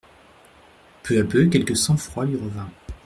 [1.03, 2.71] Peu à peu quelque sang-froid lui revint.